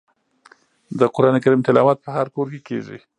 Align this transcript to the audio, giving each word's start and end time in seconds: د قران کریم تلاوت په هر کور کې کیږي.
د 0.99 1.01
قران 1.15 1.35
کریم 1.43 1.61
تلاوت 1.67 1.97
په 2.03 2.09
هر 2.17 2.27
کور 2.35 2.47
کې 2.51 2.59
کیږي. 2.67 2.99